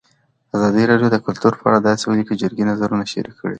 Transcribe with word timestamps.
ازادي 0.55 0.83
راډیو 0.91 1.07
د 1.11 1.17
کلتور 1.25 1.53
په 1.59 1.65
اړه 1.69 1.79
د 1.81 1.87
ولسي 2.09 2.35
جرګې 2.41 2.63
نظرونه 2.71 3.03
شریک 3.11 3.35
کړي. 3.37 3.49